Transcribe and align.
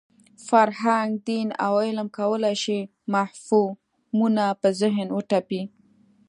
فرهنګ، 0.47 1.09
دین 1.27 1.47
او 1.65 1.73
علم 1.85 2.07
کولای 2.17 2.55
شي 2.63 2.79
مفهومونه 3.13 4.45
په 4.61 4.67
ذهن 4.81 5.07
وتپي. 5.13 5.61